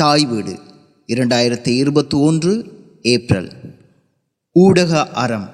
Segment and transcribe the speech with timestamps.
[0.00, 0.58] தாய் வீடு.
[1.06, 3.50] இரண்டாயிரத்தி இருபத்தி ஒன்று ஏப்ரல்.
[4.52, 5.50] ஊடக அறம்.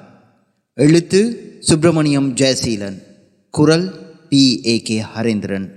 [0.75, 3.03] எழுத்து சுப்பிரமணியம் ஜெயசீலன்.
[3.51, 4.63] குரல் பி.
[4.67, 4.83] ஏ.
[4.83, 5.05] கே.
[5.17, 5.71] ஹரேந்திரன்.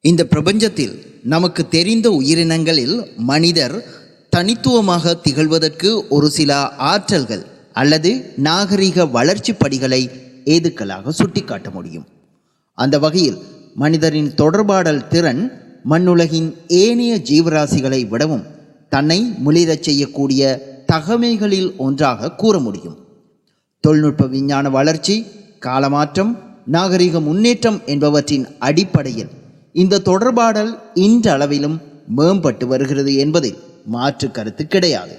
[0.00, 3.84] இந்த பிரபஞ்சத்தில் நமக்கு தெரிந்த உயிரினங்களில் மனிதர்
[4.30, 10.10] தனித்துவமாக திகழ்வதற்கு ஒரு சில ஆற்றல்கள் அல்லது நாகரிக வளர்ச்சி படிகளை
[10.44, 12.06] ஏதுக்களாக சுட்டிக்காட்ட முடியும்.
[12.74, 13.38] அந்த வகையில்
[13.74, 18.42] மனிதரின் தொடர்பாடல் திறன் மண்ணுலகின் ஏனைய ஜீவராசிகளை விடவும்
[18.88, 22.98] தன்னை முளிரச் செய்யக்கூடிய தகமைகளில் ஒன்றாக கூற முடியும்.
[23.80, 25.26] தொழில்நுட்ப விஞ்ஞான வளர்ச்சி
[25.58, 29.28] காலமாற்றம் நாகரிக முன்னேற்றம் என்பவற்றின் அடிப்படையில்
[29.72, 31.78] இந்த தொடர்பாடல் இன்றளவிலும்
[32.16, 35.18] மேம்பட்டு வருகிறது என்பதில் மாற்று கருத்து கிடையாது.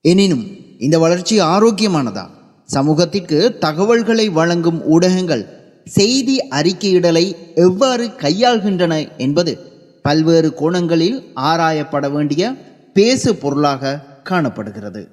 [0.00, 0.46] எனினும்
[0.78, 2.26] இந்த வளர்ச்சி ஆரோக்கியமானதா?
[2.64, 9.58] சமூகத்திற்கு தகவல்களை வழங்கும் ஊடகங்கள் செய்தி அறிக்கையிடலை எவ்வாறு கையாள்கின்றன என்பது
[10.02, 12.54] பல்வேறு கோணங்களில் ஆராயப்பட வேண்டிய
[12.92, 15.08] பேசு பொருளாக காணப்படுகிறது.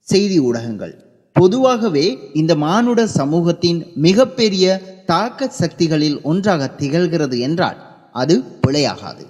[0.00, 0.94] செய்தி ஊடகங்கள்.
[1.32, 9.26] பொதுவாகவே இந்த மானுட சமூகத்தின் மிகப்பெரிய தாக்க சக்திகளில் ஒன்றாக திகழ்கிறது என்றால் அது பிழையாகாது.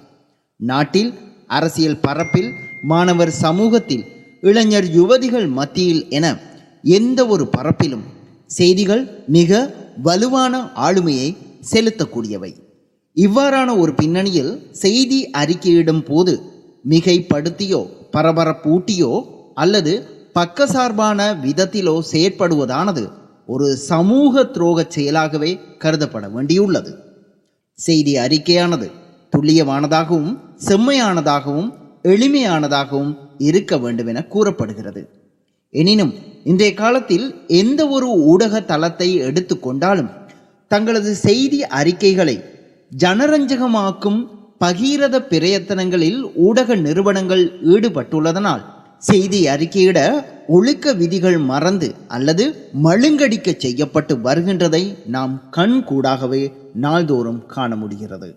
[0.55, 1.13] நாட்டில்
[1.47, 4.05] அரசியல் பரப்பில் மாணவர் சமூகத்தில்
[4.41, 6.37] இளைஞர் யுவதிகள் மத்தியில் என
[6.83, 8.03] எந்த ஒரு பரப்பிலும்
[8.47, 11.29] செய்திகள் மிக வலுவான ஆளுமையை
[11.71, 12.51] செலுத்தக்கூடியவை.
[13.17, 16.33] இவ்வாறான ஒரு பின்னணியில் செய்தி அறிக்கையிடும் போது
[16.89, 17.81] மிகைப்படுத்தியோ
[18.15, 19.11] பரபரப்பூட்டியோ
[19.53, 19.93] அல்லது
[20.39, 23.03] பக்கசார்பான விதத்திலோ செயற்படுவதானது
[23.45, 25.51] ஒரு சமூக துரோக செயலாகவே
[25.83, 26.91] கருதப்பட வேண்டியுள்ளது.
[27.73, 28.87] செய்தி அறிக்கையானது
[29.33, 30.33] துல்லியமானதாகவும்
[30.67, 31.69] செம்மையானதாகவும்
[32.03, 35.01] எளிமையானதாகவும் இருக்க வேண்டும் என கூறப்படுகிறது.
[35.69, 36.13] எனினும்
[36.45, 40.09] இன்றைய காலத்தில் எந்த ஒரு ஊடக தளத்தை எடுத்துக்கொண்டாலும்
[40.67, 42.43] தங்களது செய்தி அறிக்கைகளை
[42.97, 48.63] ஜனரஞ்சகமாக்கும் பகீரத பிரயத்தனங்களில் ஊடக நிறுவனங்கள் ஈடுபட்டுள்ளதனால்
[48.97, 52.45] செய்தி அறிக்கையிட ஒழுக்க விதிகள் மறந்து அல்லது
[52.83, 58.35] மழுங்கடிக்க செய்யப்பட்டு வருகின்றதை நாம் கண் கூடாகவே நாள்தோறும் காண முடிகிறது.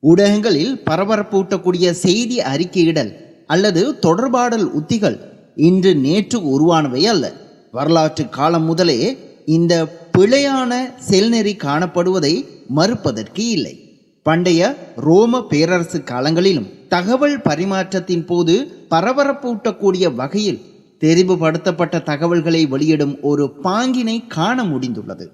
[0.00, 3.12] ஊடகங்களில் பரபரப்பூட்டக்கூடிய செய்தி அறிக்கையிடல்
[3.46, 7.32] அல்லது தொடர்பாடல் உத்திகள் இன்று நேற்று உருவானவை அல்ல.
[7.72, 9.74] வரலாற்று காலம் முதலே இந்த
[10.18, 10.72] பிழையான
[11.10, 12.34] செல்நெறி காணப்படுவதை
[12.76, 13.74] மறுப்பதற்கு இல்லை.
[14.22, 14.60] பண்டைய
[14.96, 18.54] ரோம பேரரசு காலங்களிலும் தகவல் பரிமாற்றத்தின் போது
[18.90, 20.62] பரபரப்பூட்டக்கூடிய வகையில்
[21.00, 25.26] தெரிவுபடுத்தப்பட்ட தகவல்களை வெளியிடும் ஒரு பாங்கினை காண முடிந்துள்ளது.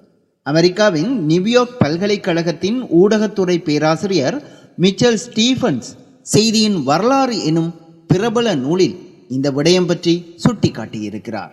[0.42, 4.36] அமெரிக்காவின் நியூயார்க் பல்கலைக்கழகத்தின் ஊடகத்துறை பேராசிரியர்
[4.76, 5.88] மிச்சல் ஸ்டீஃபன்ஸ்
[6.22, 7.70] செய்தியின் வரலாறு எனும்
[8.06, 8.96] பிரபல நூலில்
[9.34, 11.52] இந்த விடயம் பற்றி சுட்டிக்காட்டியிருக்கிறார்.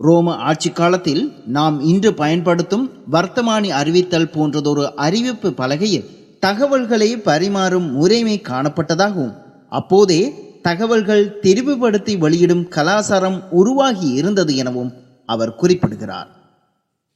[0.00, 1.22] ரோம ஆட்சி காலத்தில்
[1.56, 6.08] நாம் இன்று பயன்படுத்தும் வர்த்தமானி அறிவித்தல் போன்றதொரு அறிவிப்பு பலகையில்
[6.44, 9.34] தகவல்களை பரிமாறும் முறைமை காணப்பட்டதாகவும்
[9.78, 10.20] அப்போதே
[10.68, 14.90] தகவல்கள் தெரிவுபடுத்தி வெளியிடும் கலாச்சாரம் உருவாகி இருந்தது எனவும்
[15.28, 16.28] அவர் குறிப்பிடுகிறார்.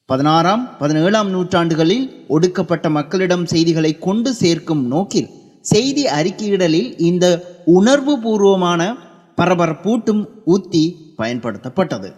[0.09, 5.31] பதினாறாம் பதினேழாம் நூற்றாண்டுகளில் ஒடுக்கப்பட்ட மக்களிடம் செய்திகளை கொண்டு சேர்க்கும் நோக்கில்
[5.73, 7.27] செய்தி அறிக்கையிடலில் இந்த
[7.79, 8.81] உணர்வு பூர்வமான
[9.39, 10.85] பரபரப்பூட்டும் உத்தி
[11.19, 12.11] பயன்படுத்தப்பட்டது.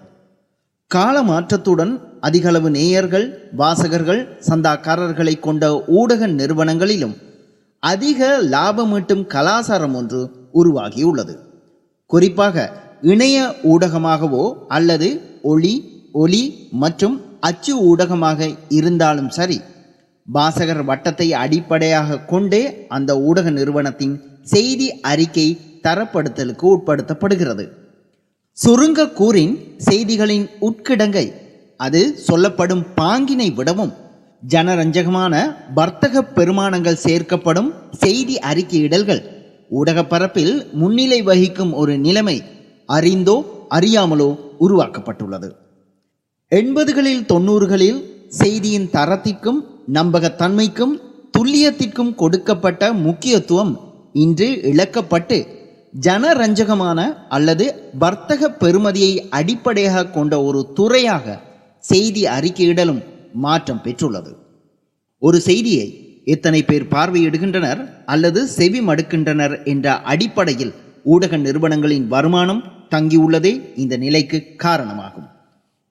[0.90, 5.64] கால மாற்றத்துடன் அதிகளவு நேயர்கள் வாசகர்கள் சந்தாக்காரர்களை கொண்ட
[5.98, 7.14] ஊடக நிறுவனங்களிலும்
[7.82, 10.20] அதிக லாபமீட்டும் கலாச்சாரம் ஒன்று
[10.52, 11.34] உருவாகியுள்ளது.
[12.10, 12.56] குறிப்பாக
[13.12, 15.08] இணைய ஊடகமாகவோ அல்லது
[15.42, 15.74] ஒளி
[16.12, 16.42] ஒலி
[16.82, 19.58] மற்றும் அச்சு ஊடகமாக இருந்தாலும் சரி
[20.28, 25.48] வாசகர் வட்டத்தை அடிப்படையாக கொண்டே அந்த ஊடக நிறுவனத்தின் செய்தி அறிக்கை
[25.86, 27.64] தரப்படுத்தலுக்கு உட்படுத்தப்படுகிறது
[28.58, 29.54] சுருங்க கூறின்
[29.84, 31.32] செய்திகளின் உட்கிடங்கை
[31.80, 33.94] அது சொல்லப்படும் பாங்கினை விடவும்
[34.48, 35.34] ஜனரஞ்சகமான
[35.74, 39.22] வர்த்தக பெருமானங்கள் சேர்க்கப்படும் செய்தி அறிக்கையிடல்கள்
[39.68, 42.42] ஊடக பரப்பில் முன்னிலை வகிக்கும் ஒரு நிலைமை
[42.88, 43.36] அறிந்தோ
[43.70, 44.28] அறியாமலோ
[44.60, 45.48] உருவாக்கப்பட்டுள்ளது.
[46.52, 47.98] எண்பதுகளில் தொண்ணூறுகளில்
[48.28, 49.60] செய்தியின் தரத்திற்கும்
[49.92, 50.94] நம்பகத்தன்மைக்கும்
[51.38, 53.72] துல்லியத்திற்கும் கொடுக்கப்பட்ட முக்கியத்துவம்
[54.12, 55.38] இன்று இழக்கப்பட்டு
[56.04, 61.40] ஜனரஞ்சகமான அல்லது வர்த்தக பெறுமதியை அடிப்படையாக கொண்ட ஒரு துறையாக
[61.78, 63.02] செய்தி அறிக்கையிடலும்
[63.32, 64.36] மாற்றம் பெற்றுள்ளது.
[65.18, 65.86] ஒரு செய்தியை
[66.24, 75.28] எத்தனை பேர் பார்வையிடுகின்றனர் அல்லது செவி மடுக்கின்றனர் என்ற அடிப்படையில் ஊடக நிறுவனங்களின் வருமானம் தங்கியுள்ளதே இந்த நிலைக்கு காரணமாகும்.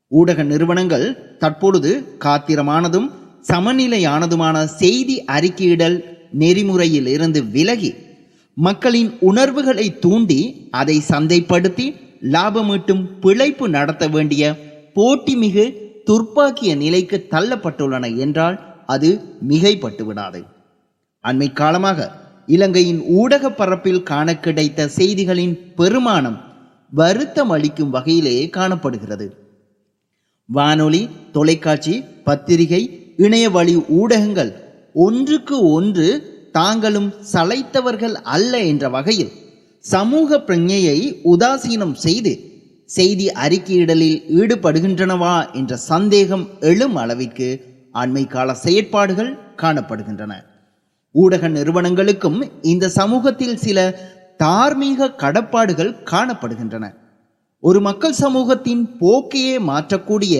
[0.07, 3.07] ஊடக நிறுவனங்கள் தற்பொழுது காத்திரமானதும்
[3.47, 5.97] சமநிலையானதுமான செய்தி அறிக்கையிடல்
[6.31, 7.91] நெறிமுறையில் இருந்து விலகி
[8.57, 11.87] மக்களின் உணர்வுகளை தூண்டி அதை சந்தைப்படுத்தி
[12.21, 14.43] லாபமீட்டும் பிழைப்பு நடத்த வேண்டிய
[14.93, 15.65] போட்டி மிகு
[16.05, 19.09] துர்ப்பாக்கிய நிலைக்கு தள்ளப்பட்டுள்ளன என்றால் அது
[19.47, 20.41] மிகைப்பட்டு விடாது.
[21.23, 22.11] அண்மை காலமாக
[22.45, 26.37] இலங்கையின் ஊடக பரப்பில் காண கிடைத்த செய்திகளின் பெருமானம்
[26.91, 29.27] வருத்தம் அளிக்கும் வகையிலேயே காணப்படுகிறது.
[30.49, 32.81] வானொலி தொலைக்காட்சி பத்திரிகை
[33.17, 34.51] இணையவழி ஊடகங்கள்
[34.93, 36.07] ஒன்றுக்கு ஒன்று
[36.57, 39.31] தாங்களும் சளைத்தவர்கள் அல்ல என்ற வகையில்
[39.85, 40.99] சமூக பிரஞ்ஞையை
[41.31, 42.33] உதாசீனம் செய்து
[42.89, 47.47] செய்தி அறிக்கையிடலில் ஈடுபடுகின்றனவா என்ற சந்தேகம் எழும் அளவிற்கு
[47.95, 49.31] அண்மை கால செயற்பாடுகள்
[49.61, 50.33] காணப்படுகின்றன.
[51.15, 52.39] ஊடக நிறுவனங்களுக்கும்
[52.71, 53.79] இந்த சமூகத்தில் சில
[54.43, 56.85] தார்மீக கடப்பாடுகள் காணப்படுகின்றன.
[57.63, 60.35] ஒரு மக்கள் சமூகத்தின் போக்கையே மாற்றக்கூடிய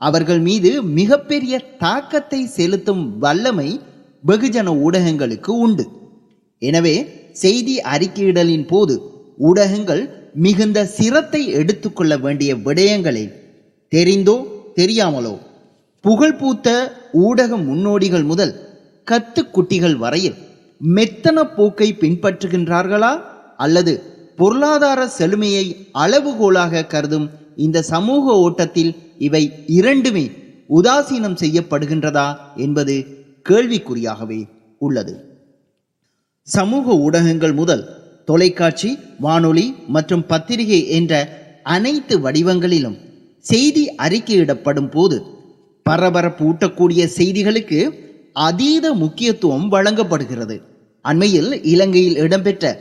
[0.00, 1.54] அவர்கள் மீது மிகப்பெரிய
[1.84, 3.68] தாக்கத்தை செலுத்தும் வல்லமை
[4.24, 5.84] வெகுஜன ஊடகங்களுக்கு உண்டு.
[6.62, 6.94] எனவே
[7.42, 8.94] செய்தி அறிக்கையிடலின் போது
[9.48, 10.02] ஊடகங்கள்
[10.36, 13.24] மிகுந்த சிரத்தை எடுத்துக்கொள்ள வேண்டிய விடயங்களை
[13.92, 14.36] தெரிந்தோ
[14.76, 15.34] தெரியாமலோ
[16.04, 16.68] புகழ்பூத்த
[17.24, 18.54] ஊடக முன்னோடிகள் முதல்
[19.06, 20.38] கத்துக்குட்டிகள் வரையில்
[20.80, 23.12] மெத்தன போக்கை பின்பற்றுகின்றார்களா?
[23.56, 23.92] அல்லது
[24.38, 25.64] பொருளாதார செழுமையை
[26.04, 27.26] அளவுகோலாக கருதும்
[27.56, 29.42] இந்த சமூக ஓட்டத்தில் இவை
[29.78, 30.24] இரண்டுமே
[30.70, 32.26] உதாசீனம் செய்யப்படுகின்றதா
[32.56, 32.96] என்பது
[33.48, 34.40] கேள்விக்குறியாகவே
[34.78, 35.14] உள்ளது.
[36.48, 37.84] சமூக ஊடகங்கள் முதல்
[38.24, 41.12] தொலைக்காட்சி வானொலி மற்றும் பத்திரிகை என்ற
[41.62, 42.98] அனைத்து வடிவங்களிலும்
[43.38, 45.16] செய்தி அறிக்கையிடப்படும் போது
[45.82, 47.80] பரபரப்பு ஊட்டக்கூடிய செய்திகளுக்கு
[48.32, 50.56] அதீத முக்கியத்துவம் வழங்கப்படுகிறது.
[51.04, 52.74] அண்மையில் இலங்கையில் இடம்பெற்ற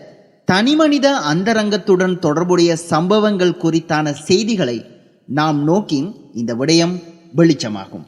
[0.46, 4.78] தனிமனித அந்தரங்கத்துடன் தொடர்புடைய சம்பவங்கள் குறித்தான செய்திகளை
[5.26, 6.96] நாம் நோக்கின் இந்த விடயம்
[7.36, 8.06] வெளிச்சமாகும்.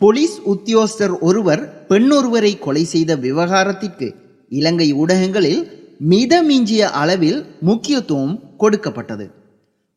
[0.00, 4.08] போலீஸ் உத்தியோகஸ்தர் ஒருவர் பெண்ணொருவரை கொலை செய்த விவகாரத்திற்கு
[4.48, 5.62] இலங்கை ஊடகங்களில்
[6.10, 9.26] மிதமிஞ்சிய அளவில் முக்கியத்துவம் கொடுக்கப்பட்டது.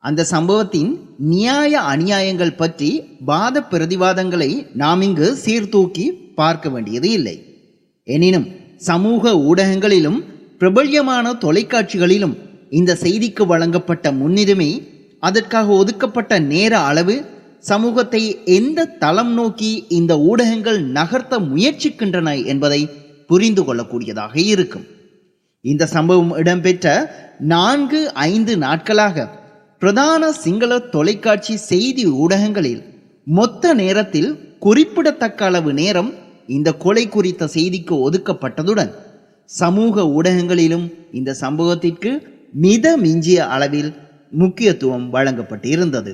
[0.03, 0.91] அந்த சம்பவத்தின்
[1.33, 2.89] நியாய அநியாயங்கள் பற்றி
[3.25, 6.05] வாத பிரதிவாதங்களை நாம் இங்கு சீர்தூக்கி
[6.35, 7.35] பார்க்க வேண்டியது இல்லை.
[8.07, 8.47] எனினும்
[8.89, 10.19] சமூக ஊடகங்களிலும்
[10.57, 12.35] பிரபல்யமான தொலைக்காட்சிகளிலும்
[12.69, 14.71] இந்த செய்திக்கு வழங்கப்பட்ட முன்னுரிமை
[15.19, 17.15] அதற்காக ஒதுக்கப்பட்ட நேர அளவு
[17.63, 18.21] சமூகத்தை
[18.57, 22.81] எந்த தளம் நோக்கி இந்த ஊடகங்கள் நகர்த்த முயற்சிக்கின்றன என்பதை
[23.29, 24.85] புரிந்து கொள்ளக்கூடியதாக இருக்கும்.
[25.65, 26.87] இந்த சம்பவம் இடம்பெற்ற
[27.53, 29.27] நான்கு ஐந்து நாட்களாக
[29.81, 32.81] பிரதான சிங்கள தொலைக்காட்சி செய்தி ஊடகங்களில்
[33.27, 36.11] மொத்த நேரத்தில் குறிப்பிடத்தக்க அளவு நேரம்
[36.55, 38.91] இந்த கொலை குறித்த செய்திக்கு ஒதுக்கப்பட்டதுடன்
[39.49, 42.11] சமூக ஊடகங்களிலும் இந்த சம்பவத்திற்கு
[42.63, 43.91] மித மிஞ்சிய அளவில்
[44.41, 46.13] முக்கியத்துவம் வழங்கப்பட்டிருந்தது.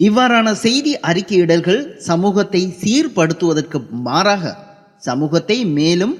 [0.00, 4.56] இவ்வாறான செய்தி அறிக்கையிடல்கள் சமூகத்தை சீர்படுத்துவதற்கு மாறாக
[4.98, 6.18] சமூகத்தை மேலும்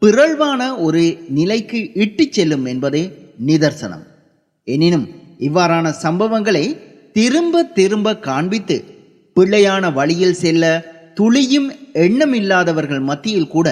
[0.00, 3.10] பிறழ்வான ஒரு நிலைக்கு இட்டுச் செல்லும் என்பதே
[3.46, 4.02] நிதர்சனம்.
[4.64, 5.08] எனினும்
[5.38, 6.80] இவ்வாறான சம்பவங்களை
[7.12, 8.84] திரும்ப திரும்ப காண்பித்து
[9.34, 10.64] பிள்ளையான வழியில் செல்ல
[11.14, 13.68] துளியும் எண்ணமில்லாதவர்கள் மத்தியில் கூட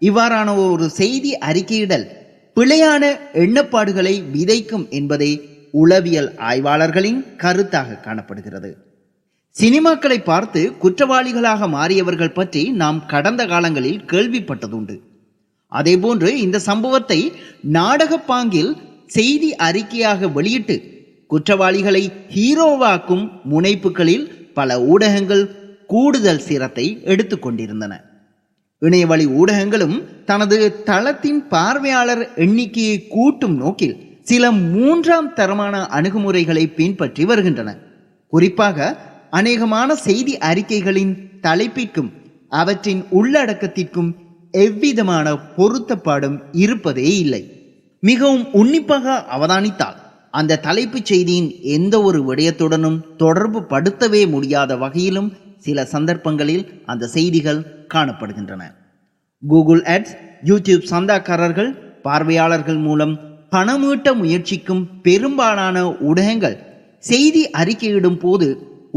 [0.00, 2.06] இவ்வாறான ஒரு செய்தி அறிக்கையிடல்
[2.54, 8.70] பிழையான எண்ணப்பாடுகளை விதைக்கும் என்பதை உளவியல் ஆய்வாளர்களின் கருத்தாக காணப்படுகிறது.
[9.56, 14.96] சினிமாக்களை பார்த்து குற்றவாளிகளாக மாறியவர்கள் பற்றி நாம் கடந்த காலங்களில் கேள்விப்பட்டதுண்டு.
[15.72, 17.20] அதேபோன்று இந்த சம்பவத்தை
[17.76, 18.72] நாடக பாங்கில்
[19.06, 20.76] செய்தி அறிக்கையாக வெளியிட்டு
[21.30, 22.02] குற்றவாளிகளை
[22.34, 25.44] ஹீரோவாக்கும் முனைப்புகளில் பல ஊடகங்கள்
[25.86, 27.94] கூடுதல் சிரத்தை எடுத்துக்கொண்டிருந்தன
[28.82, 33.96] இணையவழி ஊடகங்களும் தனது தளத்தின் பார்வையாளர் எண்ணிக்கையை கூட்டும் நோக்கில்
[34.26, 37.70] சில மூன்றாம் தரமான அணுகுமுறைகளை பின்பற்றி வருகின்றன.
[38.32, 38.78] குறிப்பாக
[39.30, 41.12] அநேகமான செய்தி அறிக்கைகளின்
[41.42, 42.10] தலைப்பிற்கும்
[42.52, 44.10] அவற்றின் உள்ளடக்கத்திற்கும்
[44.54, 47.42] எவ்விதமான பொருத்தப்பாடும் இருப்பதே இல்லை.
[48.02, 49.98] மிகவும் உன்னிப்பாக அவதானித்தால்
[50.30, 57.60] அந்த தலைப்புச் செய்தியின் எந்த ஒரு விடயத்துடனும் தொடர்பு படுத்தவே முடியாத வகையிலும் சில சந்தர்ப்பங்களில் அந்த செய்திகள்
[57.94, 58.62] காணப்படுகின்றன.
[59.42, 61.70] கூகுள் ஆட்ஸ் யூடியூப் சந்தாக்காரர்கள்
[62.02, 63.14] பார்வையாளர்கள் மூலம்
[63.56, 65.76] பணமீட்ட முயற்சிக்கும் பெரும்பாலான
[66.08, 66.56] ஊடகங்கள்
[67.10, 68.48] செய்தி அறிக்கையிடும் போது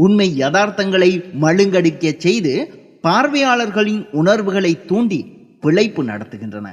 [0.04, 1.10] உண்மை யதார்த்தங்களை
[1.42, 2.52] மழுங்கடிக்க செய்து
[3.06, 5.18] பார்வையாளர்களின் உணர்வுகளை தூண்டி
[5.60, 6.66] பிழைப்பு நடத்துகின்றன.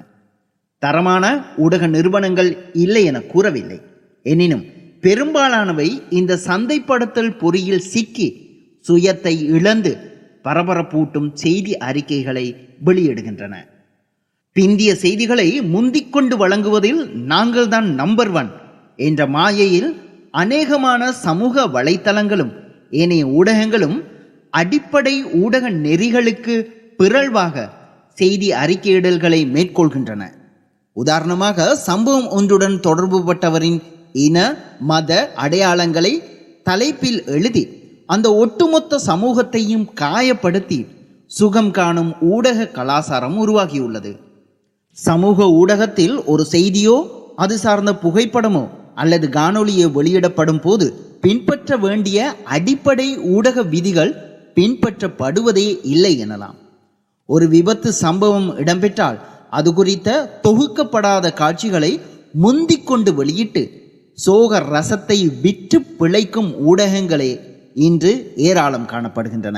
[0.83, 1.25] தரமான
[1.57, 3.79] ஊடக நிறுவனங்கள் இல்லை என கூறவில்லை.
[4.25, 4.65] எனினும்
[5.01, 8.27] பெரும்பாலானவை இந்த சந்தைப்படுத்தல் பொறியில் சிக்கி
[8.85, 9.91] சுயத்தை இழந்து
[10.43, 12.45] பரபரப்பூட்டும் செய்தி அறிக்கைகளை
[12.85, 13.55] வெளியிடுகின்றன.
[14.57, 18.49] பிந்திய செய்திகளை முந்திக்கொண்டு வழங்குவதில் நாங்கள்தான் நம்பர் ஒன்
[18.95, 19.89] என்ற மாயையில்
[20.33, 22.53] அநேகமான சமூக வலைத்தளங்களும்
[22.91, 24.03] ஏனைய ஊடகங்களும்
[24.49, 26.55] அடிப்படை ஊடக நெறிகளுக்கு
[26.97, 27.69] பிறழ்வாக
[28.13, 30.23] செய்தி அறிக்கையிடல்களை மேற்கொள்கின்றன.
[30.93, 33.81] உதாரணமாக சம்பவம் ஒன்றுடன் தொடர்புபட்டவரின்
[34.13, 34.37] இன
[34.79, 36.23] மத அடையாளங்களை
[36.63, 37.63] தலைப்பில் எழுதி
[38.05, 40.85] அந்த ஒட்டுமொத்த சமூகத்தையும் காயப்படுத்தி
[41.25, 44.25] சுகம் காணும் ஊடக கலாச்சாரம் உருவாகியுள்ளது.
[44.97, 46.95] சமூக ஊடகத்தில் ஒரு செய்தியோ
[47.35, 50.85] அது சார்ந்த புகைப்படமோ அல்லது காணொலியோ வெளியிடப்படும் போது
[51.21, 54.13] பின்பற்ற வேண்டிய அடிப்படை ஊடக விதிகள்
[54.55, 56.57] பின்பற்றப்படுவதே இல்லை எனலாம்.
[57.25, 59.17] ஒரு விபத்து சம்பவம் இடம்பெற்றால்
[59.49, 61.99] அது குறித்த தொகுக்கப்படாத காட்சிகளை
[62.31, 63.63] முந்திக் கொண்டு வெளியிட்டு
[64.13, 67.31] சோக ரசத்தை விற்று பிழைக்கும் ஊடகங்களே
[67.73, 69.57] இன்று ஏராளம் காணப்படுகின்றன.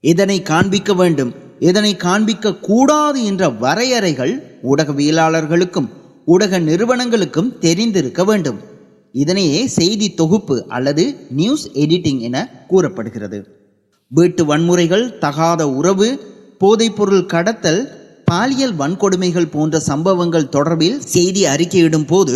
[0.00, 1.34] இதனை காண்பிக்க வேண்டும்?
[1.60, 5.88] இதனை காண்பிக்க கூடாது என்ற வரையறைகள் ஊடகவியலாளர்களுக்கும்
[6.24, 8.58] ஊடக நிறுவனங்களுக்கும் தெரிந்திருக்க வேண்டும்.
[9.14, 12.36] இதனையே செய்தி தொகுப்பு அல்லது நியூஸ் எடிட்டிங் என
[12.68, 13.38] கூறப்படுகிறது.
[14.10, 16.08] வீட்டு வன்முறைகள் தகாத உறவு
[16.58, 17.80] போதைப்பொருள் கடத்தல்
[18.24, 22.34] பாலியல் வன்கொடுமைகள் போன்ற சம்பவங்கள் தொடர்பில் செய்தி அறிக்கையிடும் போது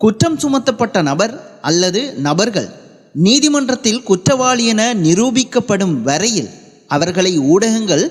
[0.00, 2.68] குற்றம் சுமத்தப்பட்ட நபர் அல்லது நபர்கள்
[3.14, 6.50] நீதிமன்றத்தில் குற்றவாளி என நிரூபிக்கப்படும் வரையில்
[6.86, 8.04] அவர்களை ஊடகங்கள்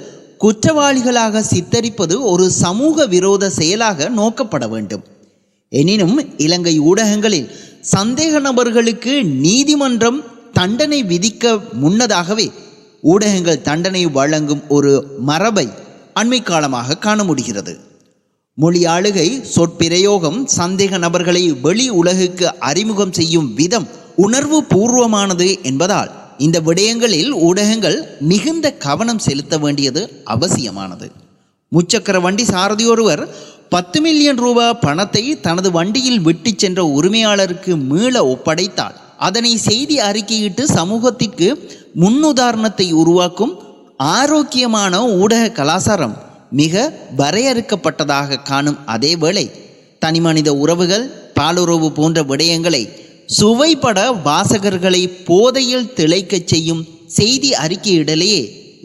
[0.44, 5.04] குற்றவாளிகளாக சித்தரிப்பது ஒரு சமூக விரோத செயலாக நோக்கப்பட வேண்டும்.
[5.70, 7.52] எனினும் இலங்கை ஊடகங்களில்
[7.92, 9.14] சந்தேக நபர்களுக்கு
[9.46, 10.20] நீதிமன்றம்
[10.54, 12.48] தண்டனை விதிக்க முன்னதாகவே
[13.02, 14.92] ஊடகங்கள் தண்டனை வழங்கும் ஒரு
[15.30, 15.68] மரபை
[16.14, 17.74] அண்மை காலமாக காண முடிகிறது.
[18.54, 27.32] மொழி ஆளுகை சொற்பிரயோகம் சந்தேக நபர்களை வெளி உலகுக்கு அறிமுகம் செய்யும் விதம் உணர்வு பூர்வமானது என்பதால் இந்த விடயங்களில்
[27.32, 31.12] ஊடகங்கள் மிகுந்த கவனம் செலுத்த வேண்டியது அவசியமானது.
[31.72, 33.30] முச்சக்கர வண்டி சாரதி ஒருவர்
[33.70, 41.58] பத்து மில்லியன் ரூபா பணத்தை தனது வண்டியில் விட்டு சென்ற உரிமையாளருக்கு மீள ஒப்படைத்தால் அதனை செய்தி அறிக்கையிட்டு சமூகத்திற்கு
[41.96, 43.60] முன்னுதாரணத்தை உருவாக்கும்
[43.98, 46.18] ஆரோக்கியமான ஊடக கலாச்சாரம்
[46.50, 49.52] மிக வரையறுக்கப்பட்டதாக காணும் அதேவேளை
[50.00, 52.90] தனிமனித உறவுகள் பாலுறவு போன்ற விடயங்களை
[53.38, 56.82] சுவைப்பட வாசகர்களை போதையில் திளைக்கச் செய்யும்
[57.18, 58.42] செய்தி அறிக்கையிடலையே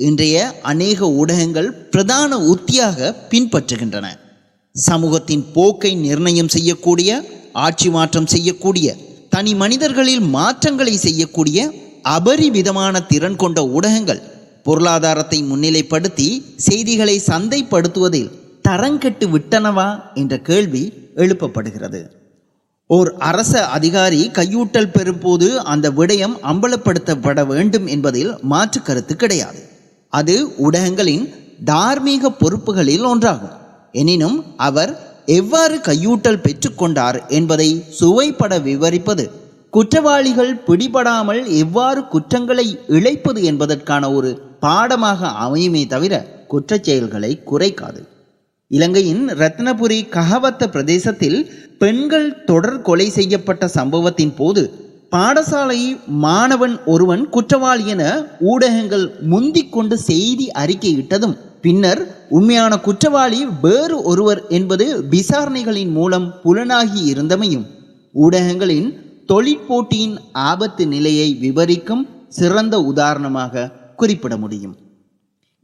[0.08, 2.98] இன்றைய அநேக ஊடகங்கள் பிரதான உத்தியாக
[3.30, 4.06] பின்பற்றுகின்றன.
[4.74, 7.10] சமூகத்தின் போக்கை நிர்ணயம் செய்யக்கூடிய
[7.66, 8.88] ஆட்சி மாற்றம் செய்யக்கூடிய
[9.28, 11.58] தனி மனிதர்களில் மாற்றங்களை செய்யக்கூடிய
[12.16, 14.22] அபரிவிதமான திறன் கொண்ட ஊடகங்கள்
[14.62, 16.28] பொருளாதாரத்தை முன்னிலைப்படுத்தி
[16.68, 18.30] செய்திகளை சந்தைப்படுத்துவதில்
[18.68, 20.84] தரங்கெட்டு விட்டனவா என்ற கேள்வி
[21.16, 22.00] எழுப்பப்படுகிறது.
[22.96, 29.60] ஓர் அரச அதிகாரி கையூட்டல் பெறும்போது அந்த விடயம் அம்பலப்படுத்தப்பட வேண்டும் என்பதில் மாற்று கருத்து கிடையாது.
[30.12, 31.24] அது ஊடகங்களின்
[31.64, 33.56] தார்மீக பொறுப்புகளில் ஒன்றாகும்.
[33.92, 34.92] எனினும் அவர்
[35.26, 37.68] எவ்வாறு கையூட்டல் பெற்றுக்கொண்டார் என்பதை
[38.00, 39.26] சுவைப்பட விவரிப்பது
[39.70, 44.30] குற்றவாளிகள் பிடிபடாமல் எவ்வாறு குற்றங்களை இழைப்பது என்பதற்கான ஒரு
[44.60, 46.14] பாடமாக அமையுமே தவிர
[46.50, 48.00] குற்றச் செயல்களை குறைக்காது.
[48.70, 51.38] இலங்கையின் ரத்னபுரி கஹவத்த பிரதேசத்தில்
[51.78, 54.62] பெண்கள் தொடர் கொலை செய்யப்பட்ட சம்பவத்தின் போது
[55.10, 58.02] பாடசாலை மாணவன் ஒருவன் குற்றவாளி என
[58.40, 67.66] ஊடகங்கள் முந்திக் கொண்டு செய்தி அறிக்கையிட்டதும் பின்னர் உண்மையான குற்றவாளி வேறு ஒருவர் என்பது விசாரணைகளின் மூலம் புலனாகி இருந்தமையும்
[68.14, 68.90] ஊடகங்களின்
[69.26, 74.76] தொழிற்போட்டியின் ஆபத்து நிலையை விவரிக்கும் சிறந்த உதாரணமாக குறிப்பிட முடியும்.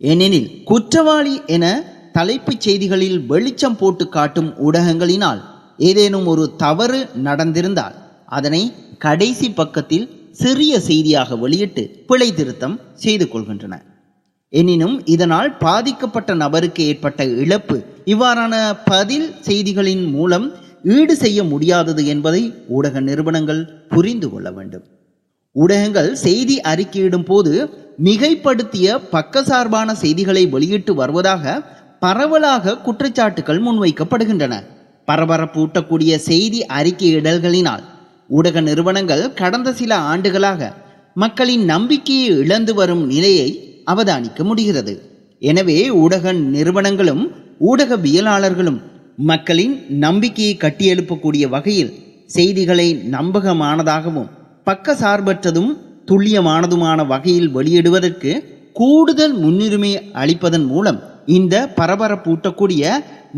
[0.00, 1.66] ஏனெனில் குற்றவாளி என
[2.14, 5.40] தலைப்புச் செய்திகளில் வெளிச்சம் போட்டு காட்டும் ஊடகங்களினால்
[5.88, 7.96] ஏதேனும் ஒரு தவறு நடந்திருந்தால்
[8.36, 8.60] அதனை
[9.04, 10.06] கடைசி பக்கத்தில்
[10.42, 13.74] சிறிய செய்தியாக வெளியிட்டு பிழை திருத்தம் செய்து கொள்கின்றன.
[14.52, 17.76] எனினும் இதனால் பாதிக்கப்பட்ட நபருக்கு ஏற்பட்ட இழப்பு
[18.12, 18.54] இவ்வாறான
[18.84, 20.46] பதில் செய்திகளின் மூலம்
[20.96, 22.42] ஈடு செய்ய முடியாதது என்பதை
[22.76, 24.84] ஊடக நிறுவனங்கள் புரிந்து கொள்ள வேண்டும்.
[25.56, 27.52] ஊடகங்கள் செய்தி அறிக்கையிடும் போது
[28.06, 31.44] மிகைப்படுத்திய பக்கசார்பான செய்திகளை வெளியிட்டு வருவதாக
[32.04, 34.54] பரவலாக குற்றச்சாட்டுகள் முன்வைக்கப்படுகின்றன.
[35.08, 37.84] பரபரப்பு ஊட்டக்கூடிய செய்தி அறிக்கையிடல்களினால்
[38.30, 40.70] ஊடக நிறுவனங்கள் கடந்த சில ஆண்டுகளாக
[41.22, 43.48] மக்களின் நம்பிக்கையை இழந்து வரும் நிலையை
[43.92, 44.94] அவதானிக்க முடிகிறது.
[45.42, 47.24] எனவே ஊடக நிறுவனங்களும்
[47.70, 48.80] ஊடகவியலாளர்களும்
[49.30, 51.92] மக்களின் நம்பிக்கையை கட்டியெழுப்பக்கூடிய வகையில்
[52.36, 54.30] செய்திகளை நம்பகமானதாகவும்
[54.66, 55.72] பக்கசார்பற்றதும்
[56.10, 58.32] துல்லியமானதுமான வகையில் வெளியிடுவதற்கு
[58.72, 59.92] கூடுதல் முன்னுரிமை
[60.22, 62.90] அளிப்பதன் மூலம் இந்த பரபரப்பூட்டக்கூடிய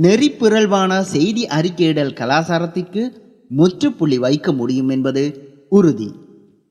[0.02, 3.12] நெறிப்பிறழ்வான செய்தி அறிக்கையிடல் கலாச்சாரத்திற்கு
[3.49, 6.25] முற்றுப்புள்ளி வைக்க முடியும் என்பது உறுதி.